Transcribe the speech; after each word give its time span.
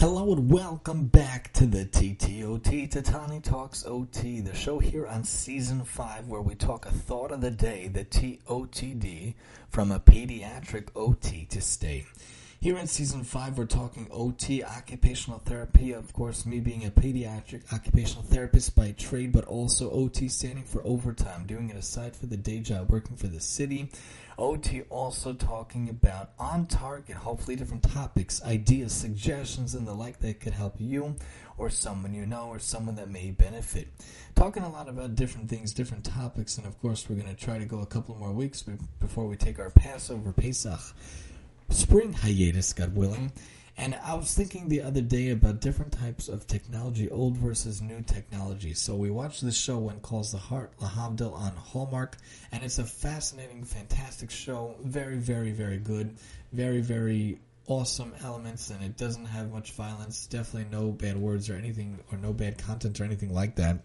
Hello 0.00 0.32
and 0.32 0.48
welcome 0.48 1.06
back 1.06 1.52
to 1.54 1.66
the 1.66 1.84
TTOT, 1.84 2.88
Tatani 2.88 3.42
Talks 3.42 3.84
OT, 3.84 4.40
the 4.40 4.54
show 4.54 4.78
here 4.78 5.08
on 5.08 5.24
season 5.24 5.82
5 5.82 6.28
where 6.28 6.40
we 6.40 6.54
talk 6.54 6.86
a 6.86 6.92
thought 6.92 7.32
of 7.32 7.40
the 7.40 7.50
day, 7.50 7.88
the 7.88 8.04
TOTD, 8.04 9.34
from 9.70 9.90
a 9.90 9.98
pediatric 9.98 10.90
OT 10.94 11.46
to 11.46 11.60
stay. 11.60 12.06
Here 12.60 12.76
in 12.76 12.88
season 12.88 13.22
5, 13.22 13.56
we're 13.56 13.66
talking 13.66 14.08
OT, 14.10 14.64
occupational 14.64 15.38
therapy. 15.38 15.92
Of 15.92 16.12
course, 16.12 16.44
me 16.44 16.58
being 16.58 16.84
a 16.84 16.90
pediatric 16.90 17.72
occupational 17.72 18.24
therapist 18.24 18.74
by 18.74 18.90
trade, 18.98 19.30
but 19.30 19.44
also 19.44 19.88
OT 19.92 20.26
standing 20.26 20.64
for 20.64 20.84
overtime, 20.84 21.46
doing 21.46 21.70
it 21.70 21.76
aside 21.76 22.16
for 22.16 22.26
the 22.26 22.36
day 22.36 22.58
job, 22.58 22.90
working 22.90 23.16
for 23.16 23.28
the 23.28 23.38
city. 23.38 23.92
OT 24.38 24.82
also 24.90 25.34
talking 25.34 25.88
about 25.88 26.32
on 26.36 26.66
target, 26.66 27.14
hopefully 27.14 27.54
different 27.54 27.84
topics, 27.84 28.42
ideas, 28.42 28.92
suggestions, 28.92 29.76
and 29.76 29.86
the 29.86 29.94
like 29.94 30.18
that 30.18 30.40
could 30.40 30.52
help 30.52 30.74
you 30.80 31.14
or 31.58 31.70
someone 31.70 32.12
you 32.12 32.26
know 32.26 32.48
or 32.48 32.58
someone 32.58 32.96
that 32.96 33.08
may 33.08 33.30
benefit. 33.30 33.86
Talking 34.34 34.64
a 34.64 34.68
lot 34.68 34.88
about 34.88 35.14
different 35.14 35.48
things, 35.48 35.72
different 35.72 36.04
topics, 36.04 36.58
and 36.58 36.66
of 36.66 36.76
course, 36.80 37.08
we're 37.08 37.22
going 37.22 37.32
to 37.32 37.40
try 37.40 37.58
to 37.58 37.66
go 37.66 37.82
a 37.82 37.86
couple 37.86 38.16
more 38.16 38.32
weeks 38.32 38.64
before 38.98 39.28
we 39.28 39.36
take 39.36 39.60
our 39.60 39.70
Passover 39.70 40.32
Pesach 40.32 40.80
spring 41.68 42.12
hiatus, 42.12 42.72
God 42.72 42.94
willing. 42.94 43.32
And 43.80 43.94
I 44.02 44.14
was 44.14 44.34
thinking 44.34 44.68
the 44.68 44.82
other 44.82 45.00
day 45.00 45.30
about 45.30 45.60
different 45.60 45.92
types 45.92 46.28
of 46.28 46.48
technology, 46.48 47.08
old 47.10 47.36
versus 47.36 47.80
new 47.80 48.02
technology. 48.02 48.74
So 48.74 48.96
we 48.96 49.08
watched 49.08 49.40
this 49.40 49.56
show 49.56 49.78
When 49.78 50.00
Calls 50.00 50.32
The 50.32 50.38
Heart 50.38 50.72
Lahavdil 50.80 51.32
on 51.32 51.52
Hallmark, 51.52 52.16
and 52.50 52.64
it's 52.64 52.80
a 52.80 52.84
fascinating, 52.84 53.62
fantastic 53.62 54.32
show. 54.32 54.74
Very, 54.82 55.16
very, 55.16 55.52
very 55.52 55.78
good. 55.78 56.16
Very, 56.52 56.80
very 56.80 57.38
awesome 57.68 58.14
elements, 58.24 58.70
and 58.70 58.82
it 58.82 58.96
doesn't 58.96 59.26
have 59.26 59.52
much 59.52 59.70
violence. 59.72 60.26
Definitely 60.26 60.76
no 60.76 60.90
bad 60.90 61.16
words 61.16 61.48
or 61.48 61.54
anything, 61.54 62.00
or 62.10 62.18
no 62.18 62.32
bad 62.32 62.58
content 62.58 63.00
or 63.00 63.04
anything 63.04 63.32
like 63.32 63.54
that. 63.56 63.84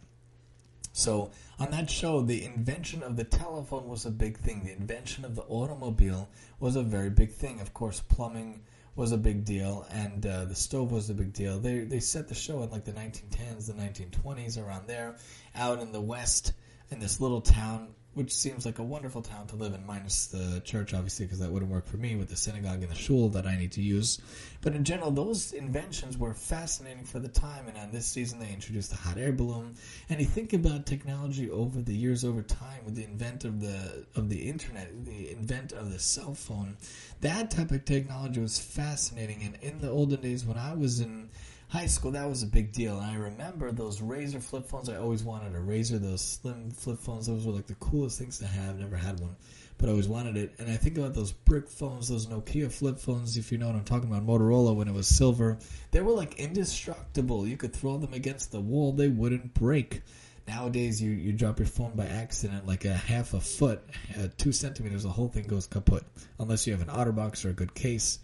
So 0.95 1.31
on 1.57 1.71
that 1.71 1.89
show, 1.89 2.21
the 2.21 2.45
invention 2.45 3.01
of 3.01 3.17
the 3.17 3.23
telephone 3.23 3.87
was 3.87 4.05
a 4.05 4.11
big 4.11 4.37
thing. 4.37 4.63
The 4.63 4.73
invention 4.73 5.25
of 5.25 5.35
the 5.35 5.41
automobile 5.41 6.29
was 6.59 6.75
a 6.75 6.83
very 6.83 7.09
big 7.09 7.31
thing. 7.31 7.59
Of 7.59 7.73
course, 7.73 7.99
plumbing 7.99 8.61
was 8.95 9.11
a 9.11 9.17
big 9.17 9.43
deal, 9.43 9.87
and 9.89 10.23
uh, 10.23 10.45
the 10.45 10.53
stove 10.53 10.91
was 10.91 11.09
a 11.09 11.15
big 11.15 11.33
deal. 11.33 11.59
They 11.59 11.79
they 11.79 11.99
set 11.99 12.27
the 12.27 12.35
show 12.35 12.61
in 12.61 12.69
like 12.69 12.85
the 12.85 12.91
1910s, 12.91 13.65
the 13.65 13.73
1920s, 13.73 14.63
around 14.63 14.87
there, 14.87 15.17
out 15.55 15.81
in 15.81 15.91
the 15.91 15.99
west, 15.99 16.53
in 16.91 16.99
this 16.99 17.19
little 17.19 17.41
town 17.41 17.95
which 18.13 18.33
seems 18.33 18.65
like 18.65 18.79
a 18.79 18.83
wonderful 18.83 19.21
town 19.21 19.47
to 19.47 19.55
live 19.55 19.73
in, 19.73 19.85
minus 19.85 20.27
the 20.27 20.61
church, 20.63 20.93
obviously, 20.93 21.25
because 21.25 21.39
that 21.39 21.51
wouldn't 21.51 21.71
work 21.71 21.85
for 21.85 21.97
me 21.97 22.15
with 22.15 22.29
the 22.29 22.35
synagogue 22.35 22.83
and 22.83 22.91
the 22.91 22.95
shul 22.95 23.29
that 23.29 23.47
I 23.47 23.57
need 23.57 23.71
to 23.73 23.81
use. 23.81 24.19
But 24.61 24.75
in 24.75 24.83
general, 24.83 25.11
those 25.11 25.51
inventions 25.51 26.17
were 26.17 26.33
fascinating 26.33 27.05
for 27.05 27.19
the 27.19 27.27
time, 27.27 27.67
and 27.67 27.77
on 27.77 27.91
this 27.91 28.05
season 28.05 28.39
they 28.39 28.51
introduced 28.51 28.91
the 28.91 28.97
hot 28.97 29.17
air 29.17 29.31
balloon. 29.31 29.75
And 30.09 30.19
you 30.19 30.25
think 30.25 30.53
about 30.53 30.85
technology 30.85 31.49
over 31.49 31.81
the 31.81 31.95
years, 31.95 32.23
over 32.23 32.41
time, 32.41 32.85
with 32.85 32.95
the 32.95 33.03
invent 33.03 33.45
of 33.45 33.59
the 33.59 34.05
of 34.15 34.29
the 34.29 34.47
internet, 34.47 35.05
the 35.05 35.31
invent 35.31 35.71
of 35.71 35.91
the 35.91 35.99
cell 35.99 36.33
phone, 36.33 36.77
that 37.21 37.51
type 37.51 37.71
of 37.71 37.85
technology 37.85 38.39
was 38.39 38.59
fascinating. 38.59 39.41
And 39.43 39.57
in 39.61 39.79
the 39.79 39.89
olden 39.89 40.21
days, 40.21 40.45
when 40.45 40.57
I 40.57 40.73
was 40.73 40.99
in 40.99 41.29
high 41.73 41.87
school, 41.87 42.11
that 42.11 42.29
was 42.29 42.43
a 42.43 42.47
big 42.47 42.71
deal. 42.71 42.99
And 42.99 43.09
I 43.09 43.15
remember 43.15 43.71
those 43.71 43.99
Razr 43.99 44.43
flip 44.43 44.67
phones. 44.67 44.89
I 44.89 44.97
always 44.97 45.23
wanted 45.23 45.55
a 45.55 45.59
Razr, 45.59 45.99
those 45.99 46.21
slim 46.21 46.69
flip 46.69 46.99
phones. 46.99 47.25
Those 47.25 47.47
were 47.47 47.51
like 47.51 47.65
the 47.65 47.73
coolest 47.75 48.19
things 48.19 48.37
to 48.39 48.45
have. 48.45 48.77
Never 48.77 48.95
had 48.95 49.19
one, 49.19 49.35
but 49.79 49.87
I 49.87 49.89
always 49.89 50.07
wanted 50.07 50.37
it. 50.37 50.53
And 50.59 50.69
I 50.69 50.75
think 50.75 50.99
about 50.99 51.15
those 51.15 51.31
brick 51.31 51.67
phones, 51.67 52.09
those 52.09 52.27
Nokia 52.27 52.71
flip 52.71 52.99
phones, 52.99 53.37
if 53.37 53.51
you 53.51 53.57
know 53.57 53.65
what 53.65 53.75
I'm 53.75 53.85
talking 53.85 54.07
about, 54.07 54.23
Motorola 54.23 54.75
when 54.75 54.87
it 54.87 54.93
was 54.93 55.07
silver. 55.07 55.57
They 55.89 56.01
were 56.01 56.11
like 56.11 56.35
indestructible. 56.35 57.47
You 57.47 57.57
could 57.57 57.73
throw 57.73 57.97
them 57.97 58.13
against 58.13 58.51
the 58.51 58.61
wall, 58.61 58.91
they 58.91 59.07
wouldn't 59.07 59.55
break. 59.55 60.03
Nowadays, 60.47 61.01
you, 61.01 61.09
you 61.09 61.33
drop 61.33 61.57
your 61.57 61.67
phone 61.67 61.93
by 61.95 62.05
accident 62.05 62.67
like 62.67 62.85
a 62.85 62.93
half 62.93 63.33
a 63.33 63.39
foot, 63.39 63.81
uh, 64.19 64.27
two 64.37 64.51
centimeters, 64.51 65.03
the 65.03 65.09
whole 65.09 65.29
thing 65.29 65.47
goes 65.47 65.65
kaput. 65.65 66.03
Unless 66.39 66.67
you 66.67 66.73
have 66.73 66.87
an 66.87 66.93
OtterBox 66.93 67.45
or 67.45 67.49
a 67.49 67.53
good 67.53 67.73
case. 67.73 68.19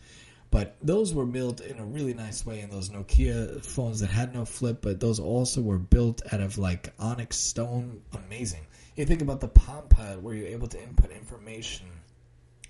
But 0.51 0.77
those 0.81 1.13
were 1.13 1.25
built 1.25 1.61
in 1.61 1.77
a 1.77 1.85
really 1.85 2.15
nice 2.15 2.45
way 2.45 2.61
in 2.61 2.69
those 2.71 2.89
Nokia 2.89 3.63
phones 3.63 3.99
that 3.99 4.09
had 4.09 4.33
no 4.33 4.45
flip, 4.45 4.79
but 4.81 4.99
those 4.99 5.19
also 5.19 5.61
were 5.61 5.77
built 5.77 6.21
out 6.33 6.41
of 6.41 6.57
like 6.57 6.91
onyx 6.97 7.37
stone. 7.37 8.01
Amazing. 8.13 8.65
You 8.95 9.05
think 9.05 9.21
about 9.21 9.41
the 9.41 9.47
Palm 9.47 9.87
Pilot 9.89 10.23
where 10.23 10.33
you're 10.33 10.47
able 10.47 10.67
to 10.67 10.81
input 10.81 11.11
information. 11.11 11.87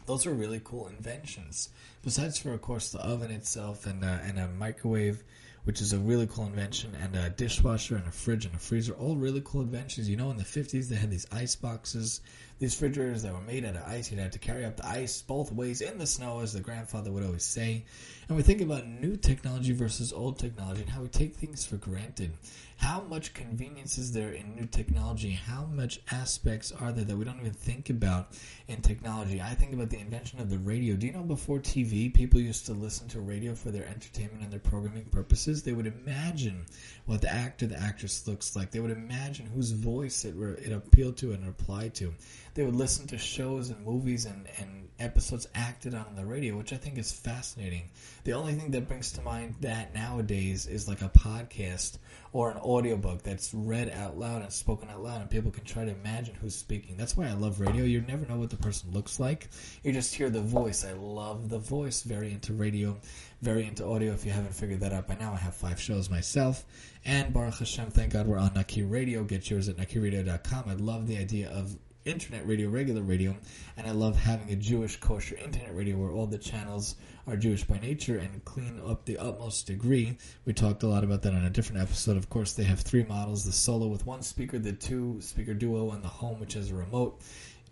Those 0.06 0.25
are 0.25 0.34
really 0.34 0.59
cool 0.63 0.88
inventions. 0.88 1.69
Besides 2.03 2.38
for, 2.38 2.51
of 2.51 2.62
course, 2.62 2.91
the 2.91 3.00
oven 3.00 3.31
itself 3.31 3.85
and, 3.85 4.03
uh, 4.03 4.18
and 4.23 4.39
a 4.39 4.47
microwave, 4.47 5.23
which 5.63 5.81
is 5.81 5.94
a 5.94 6.00
really 6.00 6.28
cool 6.28 6.45
invention, 6.45 6.95
and 7.01 7.16
a 7.16 7.29
dishwasher 7.29 7.95
and 7.95 8.07
a 8.07 8.12
fridge 8.12 8.45
and 8.45 8.56
a 8.56 8.59
freezer, 8.59 8.94
all 8.94 9.16
really 9.16 9.41
cool 9.45 9.62
inventions. 9.62 10.09
You 10.09 10.18
know, 10.18 10.31
in 10.31 10.38
the 10.38 10.44
50s, 10.44 10.89
they 10.89 10.95
had 10.95 11.12
these 11.12 11.28
ice 11.31 11.56
boxes 11.56 12.22
these 12.59 12.75
refrigerators 12.75 13.24
that 13.24 13.34
were 13.34 13.42
made 13.42 13.64
out 13.66 13.78
of 13.78 13.84
ice, 13.84 14.12
you'd 14.12 14.20
have 14.20 14.31
to 14.31 14.40
carry 14.40 14.66
up 14.66 14.78
the 14.78 14.88
ice 14.88 15.22
both 15.22 15.52
ways 15.52 15.80
in 15.81 15.97
the 15.97 16.06
snow, 16.06 16.42
as 16.42 16.53
the 16.53 16.59
grandfather 16.59 17.12
would 17.12 17.24
always 17.24 17.46
say. 17.46 17.86
And 18.28 18.38
we 18.38 18.44
think 18.44 18.62
about 18.62 18.86
new 18.86 19.16
technology 19.16 19.72
versus 19.72 20.14
old 20.14 20.38
technology 20.38 20.81
and 20.81 20.90
how 20.90 21.02
we 21.02 21.08
take 21.08 21.36
things 21.36 21.66
for 21.66 21.78
granted. 21.78 22.34
How 22.78 23.02
much 23.02 23.34
convenience 23.34 23.98
is 23.98 24.14
there 24.14 24.31
in 24.31 24.56
new 24.56 24.66
technology? 24.66 25.31
How 25.31 25.66
much 25.66 26.00
aspects 26.12 26.72
are 26.72 26.94
there 26.94 27.03
that 27.03 27.18
we 27.18 27.25
don't 27.25 27.40
even 27.40 27.52
think 27.52 27.90
about 27.90 28.38
in 28.69 28.81
technology? 28.81 29.42
I 29.42 29.53
think 29.56 29.74
about 29.74 29.90
the 29.90 30.00
invention 30.00 30.40
of 30.40 30.50
the 30.50 30.59
radio. 30.59 30.96
Do 30.96 31.08
you 31.08 31.12
know 31.12 31.24
before 31.24 31.59
TV, 31.59 32.14
people 32.14 32.40
used 32.40 32.66
to 32.68 32.74
listen 32.74 33.09
to 33.09 33.19
radio 33.19 33.53
for 33.53 33.72
their 33.72 33.86
entertainment 33.86 34.44
and 34.44 34.52
their 34.52 34.59
programming 34.59 35.06
purposes? 35.06 35.64
They 35.64 35.74
would 35.74 35.88
imagine 35.88 36.66
what 37.06 37.22
the 37.22 37.34
actor, 37.34 37.68
the 37.68 37.81
actress 37.81 38.28
looks 38.28 38.56
like. 38.56 38.72
They 38.72 38.80
would 38.80 38.92
imagine 38.92 39.48
whose 39.48 39.72
voice 39.72 40.24
it, 40.24 40.36
it 40.38 40.72
appealed 40.72 41.18
to 41.18 41.34
and 41.34 41.50
applied 41.50 41.96
to 41.96 42.14
they 42.59 42.66
would 42.66 42.75
listen 42.75 43.08
to 43.08 43.18
shows 43.18 43.70
and 43.70 43.86
movies 43.86 44.25
and, 44.25 44.46
and 44.58 44.90
episodes 45.00 45.47
acted 45.56 45.96
on 45.96 46.14
the 46.18 46.25
radio, 46.25 46.58
which 46.58 46.74
I 46.74 46.75
think 46.75 46.97
is 46.97 47.09
fascinating. 47.09 47.84
The 48.25 48.34
only 48.34 48.52
thing 48.52 48.72
that 48.72 48.86
brings 48.86 49.14
to 49.14 49.22
mind 49.22 49.56
that 49.62 49.96
nowadays 49.96 50.68
is 50.68 50.86
like 50.86 51.02
a 51.02 51.08
podcast 51.08 52.00
or 52.34 52.52
an 52.52 52.58
audiobook 52.58 53.24
that's 53.24 53.53
read 53.53 53.90
out 53.92 54.18
loud 54.18 54.42
and 54.42 54.52
spoken 54.52 54.90
out 54.90 55.02
loud, 55.02 55.22
and 55.22 55.30
people 55.30 55.52
can 55.52 55.64
try 55.64 55.86
to 55.86 55.92
imagine 55.92 56.36
who's 56.36 56.53
speaking. 56.53 56.98
That's 56.98 57.16
why 57.16 57.28
I 57.28 57.31
love 57.31 57.62
radio. 57.62 57.86
You 57.86 58.02
never 58.02 58.25
know 58.25 58.36
what 58.36 58.50
the 58.50 58.58
person 58.58 58.92
looks 58.92 59.22
like. 59.22 59.48
You 59.81 59.94
just 59.94 60.14
hear 60.14 60.30
the 60.30 60.42
voice. 60.42 60.84
I 60.84 60.92
love 60.92 61.48
the 61.48 61.59
voice. 61.59 62.03
Very 62.03 62.34
into 62.34 62.52
radio, 62.52 62.98
very 63.42 63.68
into 63.68 63.86
audio. 63.86 64.12
If 64.12 64.25
you 64.25 64.34
haven't 64.34 64.53
figured 64.53 64.81
that 64.81 64.92
out 64.92 65.08
by 65.08 65.16
now, 65.16 65.31
I 65.31 65.38
have 65.38 65.56
five 65.56 65.80
shows 65.80 66.09
myself. 66.09 66.66
And 67.06 67.34
Baruch 67.34 67.59
Hashem, 67.59 67.92
thank 67.92 68.12
God 68.12 68.28
we're 68.28 68.38
on 68.38 68.53
Naki 68.53 68.84
Radio. 68.84 69.24
Get 69.24 69.50
yours 69.50 69.69
at 69.69 69.78
nakiradio.com. 69.78 70.66
I 70.68 70.74
love 70.74 71.08
the 71.08 71.18
idea 71.18 71.50
of 71.52 71.78
internet 72.09 72.46
radio, 72.47 72.70
regular 72.70 73.02
radio, 73.02 73.38
and 73.78 73.88
I 73.88 73.92
love 73.92 74.18
having 74.18 74.52
a 74.52 74.56
Jewish 74.56 75.00
kosher 75.00 75.36
internet 75.38 75.75
radio 75.75 75.97
where 75.97 76.12
all 76.12 76.25
the 76.25 76.38
channels 76.38 76.96
are 77.28 77.38
Jewish 77.38 77.64
by 77.64 77.80
nature 77.80 78.18
and 78.18 78.44
clean 78.44 78.81
up 78.86 79.06
the 79.06 79.18
utmost 79.18 79.68
degree. 79.68 80.18
We 80.46 80.53
talked 80.53 80.84
a 80.84 80.88
lot 80.88 81.03
about 81.03 81.22
that 81.22 81.34
on 81.34 81.46
a 81.46 81.50
different 81.50 81.81
episode. 81.81 82.18
Of 82.18 82.30
course, 82.30 82.53
they 82.53 82.64
have 82.64 82.81
three 82.81 83.03
models 83.03 83.46
the 83.46 83.52
solo 83.52 83.88
with 83.88 84.06
one 84.06 84.24
speaker, 84.24 84.59
the 84.59 84.74
two 84.74 85.22
speaker 85.22 85.53
duo, 85.53 85.92
and 85.92 86.03
the 86.03 86.08
home, 86.08 86.40
which 86.40 86.53
has 86.53 86.72
a 86.72 86.75
remote. 86.75 87.22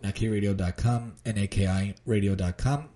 NakiRadio.com, 0.02 1.16
N-A-K-I 1.26 1.94
radio.com. 2.06 2.88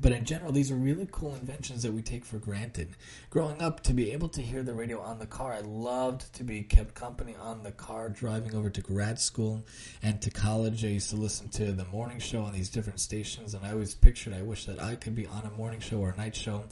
But 0.00 0.12
in 0.12 0.24
general, 0.24 0.52
these 0.52 0.70
are 0.70 0.76
really 0.76 1.08
cool 1.10 1.34
inventions 1.34 1.82
that 1.82 1.92
we 1.92 2.02
take 2.02 2.24
for 2.24 2.38
granted. 2.38 2.90
Growing 3.30 3.62
up, 3.62 3.80
to 3.84 3.94
be 3.94 4.12
able 4.12 4.28
to 4.30 4.42
hear 4.42 4.62
the 4.62 4.74
radio 4.74 5.00
on 5.00 5.18
the 5.18 5.26
car, 5.26 5.52
I 5.52 5.60
loved 5.60 6.32
to 6.34 6.44
be 6.44 6.62
kept 6.62 6.94
company 6.94 7.36
on 7.40 7.62
the 7.62 7.72
car 7.72 8.08
driving 8.08 8.54
over 8.54 8.70
to 8.70 8.80
grad 8.80 9.20
school 9.20 9.64
and 10.02 10.20
to 10.22 10.30
college. 10.30 10.84
I 10.84 10.88
used 10.88 11.10
to 11.10 11.16
listen 11.16 11.48
to 11.50 11.72
the 11.72 11.84
morning 11.86 12.18
show 12.18 12.42
on 12.42 12.52
these 12.52 12.68
different 12.68 13.00
stations, 13.00 13.54
and 13.54 13.64
I 13.64 13.70
always 13.72 13.94
pictured, 13.94 14.34
I 14.34 14.42
wish 14.42 14.66
that 14.66 14.82
I 14.82 14.96
could 14.96 15.14
be 15.14 15.26
on 15.26 15.44
a 15.44 15.56
morning 15.56 15.80
show 15.80 15.98
or 15.98 16.10
a 16.10 16.16
night 16.16 16.36
show. 16.36 16.64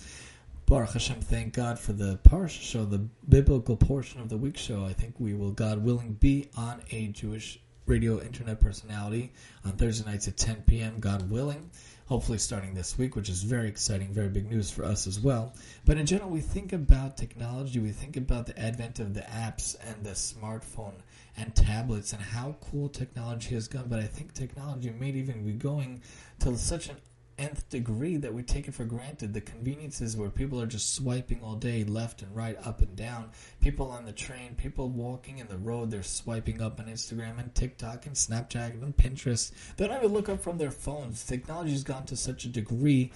Baruch 0.66 0.92
Hashem, 0.92 1.20
thank 1.20 1.54
God 1.54 1.78
for 1.78 1.92
the 1.92 2.18
Parsha 2.24 2.60
show, 2.60 2.84
the 2.84 3.06
biblical 3.28 3.76
portion 3.76 4.20
of 4.20 4.28
the 4.28 4.36
week 4.36 4.56
show. 4.56 4.84
I 4.84 4.92
think 4.92 5.16
we 5.18 5.34
will, 5.34 5.50
God 5.50 5.84
willing, 5.84 6.14
be 6.14 6.48
on 6.56 6.82
a 6.90 7.08
Jewish 7.08 7.60
radio 7.86 8.20
internet 8.20 8.60
personality 8.60 9.32
on 9.64 9.72
Thursday 9.72 10.08
nights 10.10 10.28
at 10.28 10.36
10 10.36 10.62
p.m., 10.66 11.00
God 11.00 11.30
willing 11.30 11.70
hopefully 12.12 12.36
starting 12.36 12.74
this 12.74 12.98
week, 12.98 13.16
which 13.16 13.30
is 13.30 13.42
very 13.42 13.68
exciting, 13.68 14.12
very 14.12 14.28
big 14.28 14.50
news 14.50 14.70
for 14.70 14.84
us 14.84 15.06
as 15.06 15.18
well. 15.18 15.54
But 15.86 15.96
in 15.96 16.04
general, 16.04 16.28
we 16.28 16.42
think 16.42 16.74
about 16.74 17.16
technology, 17.16 17.78
we 17.78 17.90
think 17.90 18.18
about 18.18 18.46
the 18.46 18.58
advent 18.58 18.98
of 18.98 19.14
the 19.14 19.22
apps 19.22 19.76
and 19.88 20.04
the 20.04 20.10
smartphone 20.10 20.92
and 21.38 21.54
tablets 21.54 22.12
and 22.12 22.20
how 22.20 22.56
cool 22.60 22.90
technology 22.90 23.54
has 23.54 23.66
gone. 23.66 23.86
But 23.88 24.00
I 24.00 24.06
think 24.06 24.34
technology 24.34 24.90
may 24.90 25.08
even 25.08 25.42
be 25.44 25.52
going 25.52 26.02
to 26.40 26.54
such 26.58 26.90
an 26.90 26.96
nth 27.38 27.68
degree 27.68 28.16
that 28.16 28.34
we 28.34 28.42
take 28.42 28.68
it 28.68 28.74
for 28.74 28.84
granted. 28.84 29.34
The 29.34 29.40
conveniences 29.40 30.16
where 30.16 30.30
people 30.30 30.60
are 30.60 30.66
just 30.66 30.94
swiping 30.94 31.40
all 31.42 31.54
day, 31.54 31.84
left 31.84 32.22
and 32.22 32.34
right, 32.34 32.56
up 32.66 32.80
and 32.80 32.94
down. 32.94 33.30
People 33.60 33.90
on 33.90 34.04
the 34.04 34.12
train, 34.12 34.54
people 34.54 34.88
walking 34.88 35.38
in 35.38 35.48
the 35.48 35.56
road, 35.56 35.90
they're 35.90 36.02
swiping 36.02 36.60
up 36.60 36.80
on 36.80 36.86
Instagram 36.86 37.38
and 37.38 37.54
TikTok 37.54 38.06
and 38.06 38.14
Snapchat 38.14 38.82
and 38.82 38.96
Pinterest. 38.96 39.52
They 39.76 39.86
don't 39.86 39.98
even 39.98 40.12
look 40.12 40.28
up 40.28 40.42
from 40.42 40.58
their 40.58 40.70
phones. 40.70 41.24
Technology's 41.24 41.84
gone 41.84 42.04
to 42.06 42.16
such 42.16 42.44
a 42.44 42.48
degree 42.48 43.12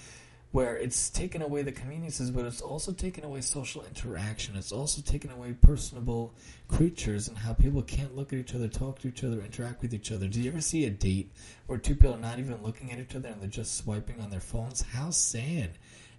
where 0.57 0.79
it's 0.79 1.11
taken 1.11 1.43
away 1.43 1.61
the 1.61 1.71
conveniences, 1.71 2.31
but 2.31 2.47
it's 2.47 2.63
also 2.63 2.91
taken 2.91 3.23
away 3.23 3.43
social 3.43 3.85
interaction. 3.85 4.57
It's 4.57 4.73
also 4.73 5.03
taken 5.03 5.31
away 5.31 5.53
personable 5.53 6.35
creatures 6.67 7.29
and 7.29 7.37
how 7.37 7.53
people 7.53 7.83
can't 7.83 8.17
look 8.17 8.33
at 8.33 8.39
each 8.39 8.55
other, 8.55 8.67
talk 8.67 8.99
to 9.01 9.09
each 9.09 9.23
other, 9.23 9.43
interact 9.43 9.83
with 9.83 9.93
each 9.93 10.11
other. 10.11 10.27
Do 10.27 10.41
you 10.41 10.51
ever 10.51 10.63
see 10.63 10.87
a 10.87 10.91
date 10.91 11.31
where 11.67 11.79
two 11.79 11.95
people 11.95 12.15
are 12.15 12.19
not 12.19 12.39
even 12.39 12.63
looking 12.63 12.91
at 12.91 12.99
each 12.99 13.15
other 13.15 13.29
and 13.29 13.39
they're 13.39 13.51
just 13.51 13.77
swiping 13.77 14.19
on 14.19 14.31
their 14.31 14.41
phones? 14.41 14.81
How 14.81 15.11
sad. 15.11 15.73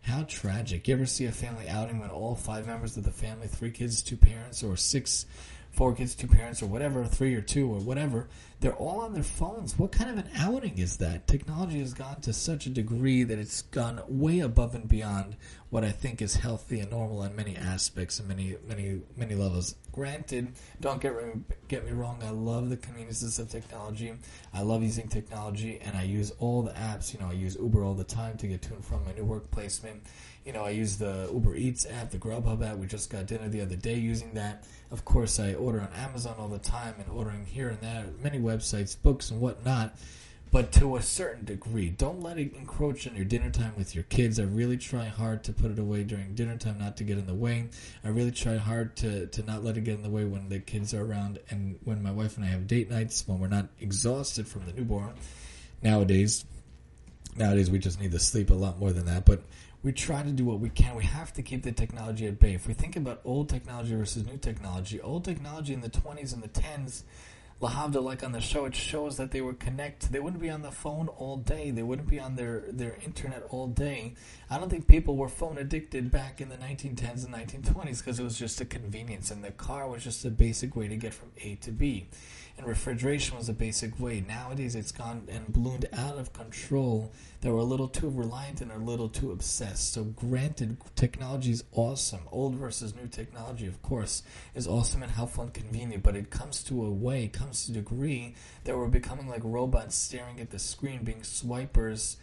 How 0.04 0.22
tragic. 0.30 0.88
You 0.88 0.94
ever 0.94 1.08
see 1.08 1.26
a 1.26 1.32
family 1.32 1.68
outing 1.68 1.98
when 1.98 2.12
all 2.12 2.36
five 2.36 2.68
members 2.68 2.96
of 2.96 3.06
the 3.06 3.12
family, 3.12 3.48
three 3.48 3.72
kids, 3.72 4.04
two 4.04 4.18
parents, 4.18 4.62
or 4.62 4.78
six 4.78 5.26
four 5.78 5.94
kids, 5.94 6.16
two 6.16 6.28
parents, 6.28 6.64
or 6.64 6.66
whatever, 6.66 7.06
three 7.06 7.36
or 7.36 7.42
two, 7.42 7.72
or 7.72 7.80
whatever, 7.80 8.28
they're 8.60 8.74
all 8.74 9.02
on 9.02 9.14
their 9.14 9.22
phones. 9.22 9.78
What 9.78 9.92
kind 9.92 10.10
of 10.10 10.18
an 10.18 10.30
outing 10.36 10.80
is 10.80 10.98
that? 10.98 11.28
Technology 11.28 11.80
has 11.80 11.94
gone 11.94 12.20
to 12.22 12.34
such 12.34 12.66
a 12.66 12.72
degree 12.72 13.24
that 13.24 13.38
it's 13.38 13.62
gone 13.62 14.02
way 14.08 14.40
above 14.40 14.74
and 14.74 14.90
beyond 14.90 15.38
what 15.70 15.84
I 15.84 15.92
think 15.92 16.20
is 16.20 16.36
healthy 16.36 16.80
and 16.80 16.90
normal 16.90 17.22
in 17.24 17.36
many 17.36 17.56
aspects 17.56 18.18
and 18.18 18.28
many, 18.28 18.56
many, 18.68 19.02
many 19.16 19.36
levels. 19.36 19.76
Granted, 19.98 20.54
don't 20.80 21.02
get 21.02 21.12
get 21.68 21.84
me 21.84 21.92
wrong. 21.92 22.20
I 22.24 22.30
love 22.30 22.70
the 22.70 22.78
conveniences 22.78 23.40
of 23.40 23.50
technology. 23.50 24.14
I 24.54 24.62
love 24.62 24.84
using 24.84 25.08
technology, 25.08 25.80
and 25.84 25.98
I 25.98 26.04
use 26.04 26.32
all 26.38 26.62
the 26.62 26.74
apps. 26.74 27.16
You 27.16 27.20
know, 27.20 27.30
I 27.30 27.34
use 27.34 27.58
Uber 27.60 27.84
all 27.84 27.96
the 27.96 28.04
time 28.04 28.38
to 28.38 28.46
get 28.46 28.62
to 28.62 28.76
and 28.76 28.86
from 28.86 29.04
my 29.06 29.14
new 29.14 29.26
work 29.26 29.50
placement. 29.50 30.04
You 30.46 30.54
know, 30.54 30.64
I 30.64 30.70
use 30.70 30.98
the 30.98 31.28
Uber 31.34 31.56
Eats 31.56 31.88
app, 31.88 32.12
the 32.12 32.20
Grubhub 32.20 32.64
app. 32.64 32.78
We 32.78 32.86
just 32.86 33.10
got 33.10 33.26
dinner 33.26 33.50
the 33.50 33.62
other 33.62 33.76
day 33.76 33.96
using 33.96 34.36
that. 34.36 34.66
Of 34.92 35.04
course, 35.04 35.40
I 35.40 35.56
order 35.56 35.82
on 35.82 35.90
Amazon 35.96 36.36
all 36.38 36.48
the 36.48 36.60
time 36.60 36.94
and 37.00 37.10
ordering 37.10 37.48
here 37.48 37.70
and 37.70 37.82
there, 37.82 38.06
many 38.22 38.38
websites, 38.38 38.96
books, 39.02 39.32
and 39.32 39.42
whatnot. 39.42 39.98
But 40.50 40.72
to 40.74 40.96
a 40.96 41.02
certain 41.02 41.44
degree, 41.44 41.90
don't 41.90 42.22
let 42.22 42.40
it 42.40 42.54
encroach 42.56 43.08
on 43.08 43.16
your 43.16 43.26
dinner 43.26 43.50
time 43.50 43.74
with 43.78 43.94
your 43.94 44.06
kids. 44.06 44.40
I 44.40 44.44
really 44.44 44.78
try 44.78 45.06
hard 45.06 45.44
to 45.46 45.54
put 45.54 45.72
it 45.72 45.80
away 45.80 46.04
during 46.04 46.36
dinner 46.36 46.56
time, 46.56 46.78
not 46.78 46.98
to 46.98 47.04
get 47.04 47.18
in 47.18 47.28
the 47.28 47.34
way. 47.34 47.68
I 48.04 48.10
really 48.10 48.32
try 48.32 48.56
hard 48.56 48.96
to, 48.98 49.28
to 49.28 49.44
not 49.44 49.64
let 49.64 49.78
it 49.78 49.84
get 49.84 49.96
in 49.96 50.04
the 50.04 50.10
way 50.10 50.24
when 50.24 50.48
the 50.48 50.60
kids 50.60 50.94
are 50.94 51.04
around 51.04 51.40
and 51.50 51.78
when 51.84 52.02
my 52.02 52.12
wife 52.12 52.38
and 52.38 52.46
I 52.46 52.50
have 52.50 52.66
date 52.66 52.90
nights, 52.90 53.28
when 53.28 53.40
we're 53.40 53.48
not 53.48 53.68
exhausted 53.82 54.48
from 54.48 54.66
the 54.66 54.72
newborn. 54.72 55.14
Nowadays, 55.82 56.46
nowadays 57.36 57.70
we 57.70 57.80
just 57.80 58.00
need 58.00 58.12
to 58.14 58.20
sleep 58.20 58.50
a 58.50 58.56
lot 58.56 58.80
more 58.80 58.94
than 58.94 59.06
that. 59.06 59.26
But 59.26 59.42
we 59.84 59.92
try 59.92 60.24
to 60.24 60.32
do 60.32 60.46
what 60.46 60.60
we 60.60 60.70
can. 60.70 60.96
We 60.96 61.04
have 61.04 61.34
to 61.34 61.42
keep 61.42 61.64
the 61.64 61.72
technology 61.72 62.26
at 62.26 62.40
bay. 62.40 62.54
If 62.54 62.68
we 62.68 62.74
think 62.74 62.96
about 62.96 63.22
old 63.26 63.50
technology 63.50 63.96
versus 63.96 64.26
new 64.26 64.38
technology, 64.38 65.02
old 65.02 65.26
technology 65.26 65.74
in 65.74 65.82
the 65.82 65.90
20s 65.90 66.34
and 66.34 66.42
the 66.42 66.48
10s, 66.48 67.04
Lahavda, 67.60 68.04
like 68.04 68.24
on 68.24 68.34
the 68.34 68.40
show, 68.40 68.66
it 68.66 68.76
shows 68.76 69.18
that 69.18 69.32
they 69.32 69.42
would 69.42 69.60
connect. 69.60 70.12
They 70.12 70.20
wouldn't 70.20 70.42
be 70.42 70.50
on 70.52 70.62
the 70.62 70.72
phone 70.72 71.08
all 71.08 71.38
day. 71.38 71.72
They 71.72 71.82
wouldn't 71.82 72.08
be 72.08 72.20
on 72.20 72.36
their, 72.36 72.66
their 72.70 73.00
internet 73.04 73.44
all 73.50 73.68
day. 73.68 74.14
I 74.48 74.60
don't 74.60 74.70
think 74.70 74.88
people 74.88 75.18
were 75.18 75.28
phone 75.28 75.58
addicted 75.58 76.12
back 76.12 76.40
in 76.40 76.50
the 76.50 76.58
1910s 76.58 77.26
and 77.26 77.34
1920s 77.34 77.98
because 77.98 78.20
it 78.20 78.24
was 78.24 78.38
just 78.38 78.62
a 78.62 78.66
convenience, 78.66 79.32
and 79.32 79.44
the 79.44 79.52
car 79.52 79.90
was 79.90 80.04
just 80.04 80.24
a 80.24 80.30
basic 80.30 80.76
way 80.76 80.88
to 80.88 80.96
get 80.98 81.16
from 81.16 81.32
A 81.42 81.56
to 81.56 81.72
B 81.72 82.08
and 82.58 82.66
refrigeration 82.66 83.38
was 83.38 83.50
a 83.50 83.54
basic 83.54 84.00
way. 84.00 84.24
Nowadays, 84.28 84.76
it's 84.76 84.92
gone 84.92 85.28
and 85.30 85.54
ballooned 85.54 85.88
out 85.94 86.18
of 86.18 86.34
control. 86.34 87.12
That 87.42 87.54
we're 87.54 87.60
a 87.60 87.64
little 87.64 87.88
too 87.88 88.10
reliant 88.10 88.62
and 88.62 88.72
a 88.72 88.80
little 88.80 89.10
too 89.10 89.32
obsessed. 89.32 89.94
So, 89.94 90.04
granted, 90.06 90.78
technology 90.96 91.52
is 91.52 91.64
awesome. 91.72 92.22
Old 92.32 92.56
versus 92.56 92.96
new 92.96 93.08
technology, 93.08 93.68
of 93.68 93.80
course, 93.84 94.24
is 94.56 94.68
awesome 94.68 95.04
and 95.04 95.12
helpful 95.12 95.44
and 95.44 95.54
convenient. 95.54 96.02
But 96.02 96.16
it 96.16 96.32
comes 96.32 96.64
to 96.64 96.84
a 96.84 96.90
way, 96.90 97.28
comes 97.28 97.47
to 97.52 97.72
a 97.72 97.76
degree 97.76 98.36
that 98.64 98.78
we're 98.78 98.88
becoming 98.88 99.28
like 99.28 99.42
robots 99.44 99.96
staring 99.96 100.40
at 100.40 100.50
the 100.50 100.60
screen, 100.60 101.04
being 101.04 101.24
swipers 101.24 102.18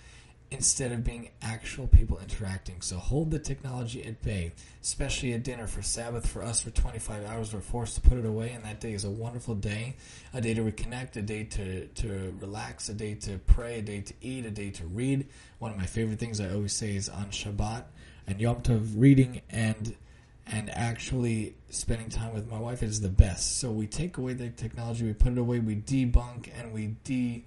instead 0.51 0.93
of 0.93 1.03
being 1.03 1.31
actual 1.43 1.87
people 1.87 2.19
interacting. 2.21 2.81
So 2.81 2.97
hold 2.97 3.31
the 3.31 3.39
technology 3.39 4.05
at 4.05 4.23
bay, 4.23 4.53
especially 4.83 5.33
at 5.33 5.43
dinner 5.43 5.67
for 5.67 5.83
Sabbath. 5.83 6.27
For 6.27 6.43
us, 6.43 6.61
for 6.61 6.71
25 6.71 7.27
hours, 7.27 7.53
we're 7.53 7.61
forced 7.61 7.97
to 7.97 8.01
put 8.01 8.19
it 8.19 8.25
away, 8.25 8.51
and 8.51 8.65
that 8.65 8.81
day 8.81 8.93
is 8.93 9.05
a 9.05 9.11
wonderful 9.11 9.55
day 9.55 9.97
a 10.33 10.41
day 10.41 10.55
to 10.55 10.63
reconnect, 10.63 11.17
a 11.17 11.23
day 11.23 11.45
to, 11.45 11.87
to 11.87 12.35
relax, 12.41 12.89
a 12.89 12.95
day 12.95 13.15
to 13.15 13.39
pray, 13.47 13.79
a 13.79 13.83
day 13.83 14.01
to 14.01 14.15
eat, 14.21 14.45
a 14.45 14.51
day 14.51 14.71
to 14.71 14.85
read. 14.87 15.27
One 15.59 15.71
of 15.71 15.77
my 15.77 15.87
favorite 15.87 16.19
things 16.19 16.41
I 16.41 16.51
always 16.51 16.73
say 16.73 16.97
is 16.97 17.09
on 17.09 17.27
Shabbat 17.27 17.85
and 18.27 18.41
Yom 18.41 18.63
Tov, 18.63 18.93
reading 18.97 19.43
and 19.51 19.97
and 20.47 20.71
actually 20.71 21.55
spending 21.71 22.09
time 22.09 22.35
with 22.35 22.51
my 22.51 22.59
wife 22.59 22.83
is 22.83 23.01
the 23.01 23.09
best. 23.09 23.59
So 23.59 23.71
we 23.71 23.87
take 23.87 24.19
away 24.19 24.35
the 24.35 24.51
technology, 24.51 25.05
we 25.07 25.13
put 25.13 25.33
it 25.33 25.39
away, 25.39 25.59
we 25.61 25.77
debunk, 25.77 26.49
and 26.59 26.73
we 26.73 26.97
de 27.05 27.45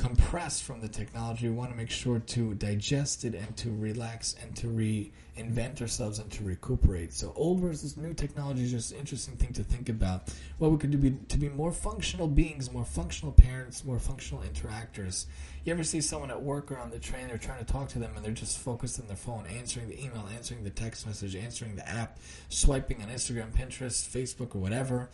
compress 0.00 0.62
from 0.62 0.80
the 0.80 0.88
technology. 0.88 1.46
We 1.46 1.54
want 1.54 1.70
to 1.70 1.76
make 1.76 1.90
sure 1.90 2.20
to 2.20 2.54
digest 2.54 3.26
it 3.26 3.34
and 3.34 3.54
to 3.58 3.70
relax 3.70 4.34
and 4.42 4.56
to 4.56 4.66
reinvent 4.68 5.82
ourselves 5.82 6.18
and 6.18 6.30
to 6.32 6.44
recuperate. 6.44 7.12
So 7.12 7.34
old 7.36 7.60
versus 7.60 7.98
new 7.98 8.14
technology 8.14 8.62
is 8.62 8.70
just 8.70 8.92
an 8.92 8.98
interesting 8.98 9.36
thing 9.36 9.52
to 9.52 9.62
think 9.62 9.90
about. 9.90 10.30
What 10.56 10.70
we 10.70 10.78
could 10.78 10.90
do 10.90 10.96
be, 10.96 11.10
to 11.28 11.36
be 11.36 11.50
more 11.50 11.70
functional 11.70 12.28
beings, 12.28 12.72
more 12.72 12.84
functional 12.84 13.32
parents, 13.32 13.84
more 13.84 13.98
functional 13.98 14.42
interactors. 14.42 15.26
You 15.64 15.74
ever 15.74 15.84
see 15.84 16.00
someone 16.00 16.30
at 16.30 16.42
work 16.42 16.72
or 16.72 16.78
on 16.78 16.90
the 16.90 16.98
train, 16.98 17.28
they're 17.28 17.36
trying 17.36 17.62
to 17.62 17.70
talk 17.70 17.88
to 17.90 17.98
them 17.98 18.12
and 18.16 18.24
they're 18.24 18.32
just 18.32 18.58
focused 18.58 18.98
on 19.00 19.06
their 19.06 19.16
phone, 19.16 19.44
answering 19.54 19.88
the 19.88 20.02
email, 20.02 20.26
answering 20.34 20.64
the 20.64 20.70
text 20.70 21.06
message, 21.06 21.36
answering 21.36 21.76
the 21.76 21.86
app, 21.86 22.18
swiping 22.48 23.02
on 23.02 23.08
Instagram, 23.08 23.50
Pinterest, 23.52 24.08
Facebook, 24.08 24.54
or 24.54 24.60
whatever. 24.60 25.10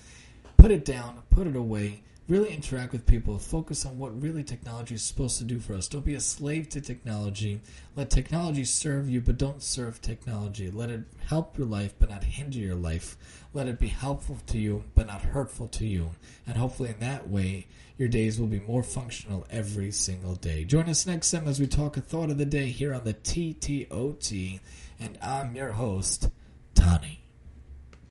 Put 0.57 0.71
it 0.71 0.85
down, 0.85 1.23
put 1.29 1.49
it 1.49 1.57
away 1.57 2.05
really 2.29 2.53
interact 2.53 2.93
with 2.93 3.07
people, 3.07 3.39
focus 3.39 3.87
on 3.87 3.99
what 3.99 4.21
really 4.21 4.43
technology 4.43 4.97
is 4.97 5.03
supposed 5.03 5.39
to 5.39 5.45
do 5.45 5.61
for 5.61 5.75
us. 5.75 5.87
Don't 5.87 6.05
be 6.05 6.15
a 6.15 6.21
slave 6.21 6.69
to 6.71 6.81
technology. 6.81 7.61
Let 7.95 8.11
technology 8.11 8.65
serve 8.65 9.09
you, 9.09 9.21
but 9.21 9.39
don't 9.39 9.63
serve 9.63 10.01
technology. 10.01 10.71
Let 10.71 10.91
it 10.91 11.05
help 11.29 11.57
your 11.57 11.69
life, 11.69 11.95
but 11.99 12.11
not 12.11 12.25
hinder 12.25 12.59
your 12.59 12.75
life. 12.75 13.17
Let 13.55 13.69
it 13.69 13.79
be 13.79 13.89
helpful 13.89 14.39
to 14.49 14.59
you, 14.59 14.85
but 14.95 15.07
not 15.07 15.23
hurtful 15.23 15.69
to 15.69 15.87
you. 15.87 16.11
And 16.47 16.57
hopefully, 16.57 16.91
in 16.91 17.01
that 17.01 17.29
way, 17.29 17.69
your 17.97 18.09
days 18.09 18.39
will 18.39 18.49
be 18.49 18.61
more 18.61 18.83
functional 18.83 19.47
every 19.51 19.91
single 19.93 20.35
day. 20.35 20.65
Join 20.65 20.89
us 20.89 21.07
next 21.07 21.31
time 21.31 21.47
as 21.47 21.61
we 21.61 21.67
talk 21.67 21.97
a 21.97 22.01
thought 22.01 22.31
of 22.31 22.39
the 22.39 22.45
day 22.45 22.67
here 22.67 22.93
on 22.93 23.05
the 23.05 23.15
TTOT. 23.15 24.61
And 24.99 25.19
I'm 25.23 25.55
your 25.55 25.73
host, 25.73 26.31
Tani. 26.75 27.26